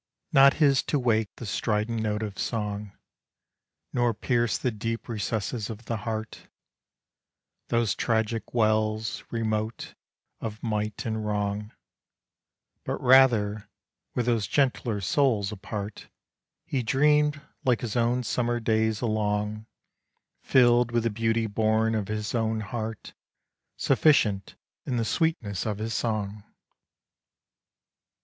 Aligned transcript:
Not 0.33 0.55
his 0.55 0.81
to 0.85 0.97
wake 0.97 1.29
the 1.35 1.45
strident 1.45 2.01
note 2.01 2.23
of 2.23 2.39
song, 2.39 2.93
Nor 3.93 4.15
pierce 4.15 4.57
the 4.57 4.71
deep 4.71 5.07
recesses 5.07 5.69
of 5.69 5.85
the 5.85 5.97
heart, 5.97 6.47
Those 7.67 7.93
tragic 7.93 8.51
wells, 8.51 9.23
remote, 9.29 9.93
of 10.39 10.63
might 10.63 11.05
and 11.05 11.23
wrong; 11.23 11.71
But 12.83 12.99
rather, 12.99 13.69
with 14.15 14.25
those 14.25 14.47
gentler 14.47 15.01
souls 15.01 15.51
apart, 15.51 16.07
He 16.65 16.81
dreamed 16.81 17.39
like 17.63 17.81
his 17.81 17.95
own 17.95 18.23
summer 18.23 18.59
days 18.59 19.01
along, 19.01 19.67
Filled 20.41 20.89
with 20.91 21.03
the 21.03 21.11
beauty 21.11 21.45
born 21.45 21.93
of 21.93 22.07
his 22.07 22.33
own 22.33 22.61
heart, 22.61 23.13
Sufficient 23.77 24.55
in 24.83 24.97
the 24.97 25.05
sweetness 25.05 25.67
of 25.67 25.77
his 25.77 25.93
song. 25.93 26.43